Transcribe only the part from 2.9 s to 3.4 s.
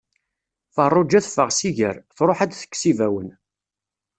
ibawen.